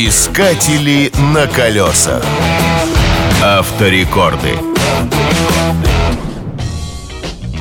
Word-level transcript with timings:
Искатели 0.00 1.10
на 1.34 1.48
колесах. 1.48 2.24
Авторекорды. 3.42 4.52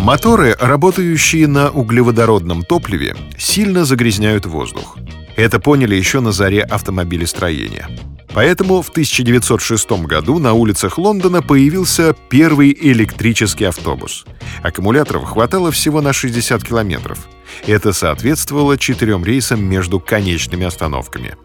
Моторы, 0.01 0.55
работающие 0.59 1.47
на 1.47 1.71
углеводородном 1.71 2.61
топливе, 2.61 3.15
сильно 3.39 3.85
загрязняют 3.85 4.45
воздух. 4.45 4.99
Это 5.35 5.59
поняли 5.59 5.95
еще 5.95 6.19
на 6.19 6.31
заре 6.31 6.61
автомобилестроения. 6.61 7.89
Поэтому 8.35 8.83
в 8.83 8.89
1906 8.89 9.89
году 10.05 10.37
на 10.37 10.53
улицах 10.53 10.99
Лондона 10.99 11.41
появился 11.41 12.15
первый 12.29 12.71
электрический 12.79 13.65
автобус. 13.65 14.25
Аккумуляторов 14.61 15.23
хватало 15.23 15.71
всего 15.71 16.01
на 16.01 16.13
60 16.13 16.63
километров. 16.63 17.27
Это 17.65 17.93
соответствовало 17.93 18.77
четырем 18.77 19.25
рейсам 19.25 19.63
между 19.63 19.99
конечными 19.99 20.67
остановками. 20.67 21.35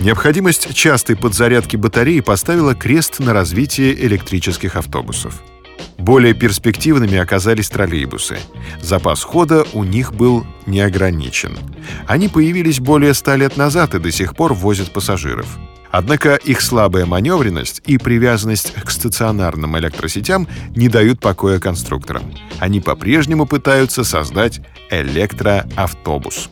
Необходимость 0.00 0.74
частой 0.74 1.16
подзарядки 1.16 1.76
батареи 1.76 2.20
поставила 2.20 2.74
крест 2.74 3.20
на 3.20 3.32
развитие 3.32 3.94
электрических 4.06 4.76
автобусов. 4.76 5.42
Более 5.98 6.34
перспективными 6.34 7.16
оказались 7.16 7.70
троллейбусы. 7.70 8.38
Запас 8.82 9.22
хода 9.22 9.64
у 9.72 9.84
них 9.84 10.12
был 10.12 10.46
неограничен. 10.66 11.56
Они 12.06 12.28
появились 12.28 12.80
более 12.80 13.14
ста 13.14 13.36
лет 13.36 13.56
назад 13.56 13.94
и 13.94 13.98
до 13.98 14.10
сих 14.10 14.36
пор 14.36 14.52
возят 14.52 14.92
пассажиров. 14.92 15.58
Однако 15.90 16.34
их 16.34 16.60
слабая 16.60 17.06
маневренность 17.06 17.80
и 17.86 17.98
привязанность 17.98 18.74
к 18.74 18.90
стационарным 18.90 19.78
электросетям 19.78 20.48
не 20.74 20.88
дают 20.88 21.20
покоя 21.20 21.60
конструкторам. 21.60 22.34
Они 22.58 22.80
по-прежнему 22.80 23.46
пытаются 23.46 24.02
создать 24.02 24.60
электроавтобус. 24.90 26.50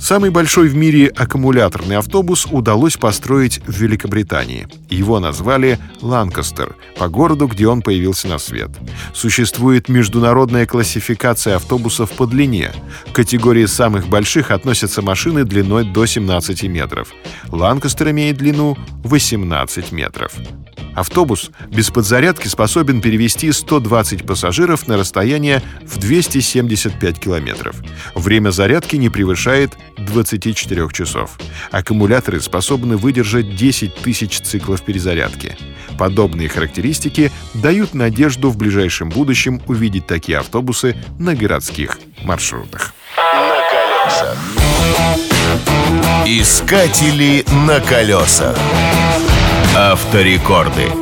Самый 0.00 0.30
большой 0.30 0.68
в 0.68 0.74
мире 0.74 1.06
аккумуляторный 1.06 1.96
автобус 1.96 2.46
удалось 2.50 2.96
построить 2.96 3.60
в 3.66 3.70
Великобритании. 3.70 4.66
Его 4.90 5.20
назвали 5.20 5.78
«Ланкастер» 6.00 6.74
по 6.96 7.08
городу, 7.08 7.46
где 7.46 7.68
он 7.68 7.82
появился 7.82 8.26
на 8.28 8.38
свет. 8.38 8.70
Существует 9.14 9.88
международная 9.88 10.66
классификация 10.66 11.56
автобусов 11.56 12.10
по 12.10 12.26
длине. 12.26 12.72
К 13.12 13.16
категории 13.16 13.66
самых 13.66 14.08
больших 14.08 14.50
относятся 14.50 15.02
машины 15.02 15.44
длиной 15.44 15.84
до 15.84 16.04
17 16.04 16.64
метров. 16.64 17.08
«Ланкастер» 17.50 18.10
имеет 18.10 18.38
длину 18.38 18.76
18 19.04 19.92
метров. 19.92 20.32
Автобус 20.94 21.50
без 21.68 21.90
подзарядки 21.90 22.48
способен 22.48 23.00
перевести 23.00 23.52
120 23.52 24.26
пассажиров 24.26 24.88
на 24.88 24.96
расстояние 24.96 25.62
в 25.86 25.98
275 25.98 27.18
километров. 27.18 27.76
Время 28.14 28.50
зарядки 28.50 28.96
не 28.96 29.08
превышает 29.08 29.72
24 29.98 30.88
часов. 30.92 31.38
Аккумуляторы 31.70 32.40
способны 32.40 32.96
выдержать 32.96 33.56
10 33.56 33.94
тысяч 33.96 34.40
циклов 34.40 34.82
перезарядки. 34.82 35.56
Подобные 35.98 36.48
характеристики 36.48 37.30
дают 37.54 37.94
надежду 37.94 38.50
в 38.50 38.56
ближайшем 38.56 39.08
будущем 39.08 39.62
увидеть 39.66 40.06
такие 40.06 40.38
автобусы 40.38 40.96
на 41.18 41.34
городских 41.34 41.98
маршрутах. 42.22 42.94
На 43.16 43.60
колесах. 43.70 44.36
Искатели 46.26 47.44
на 47.66 47.80
колесах. 47.80 48.56
Авторекорды. 49.74 50.92